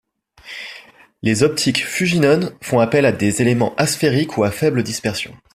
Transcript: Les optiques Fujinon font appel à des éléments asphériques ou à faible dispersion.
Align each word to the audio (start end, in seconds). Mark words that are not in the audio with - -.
Les 1.21 1.43
optiques 1.43 1.85
Fujinon 1.85 2.57
font 2.61 2.79
appel 2.79 3.05
à 3.05 3.11
des 3.11 3.43
éléments 3.43 3.75
asphériques 3.75 4.35
ou 4.39 4.43
à 4.43 4.49
faible 4.49 4.81
dispersion. 4.81 5.37